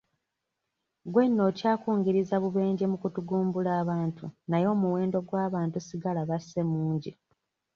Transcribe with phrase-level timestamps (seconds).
[1.11, 7.11] Gwe nno okyakungiriza bubenje mu kutugumbula abantu naye omuwendo gw'abantu ssigala basse mungi.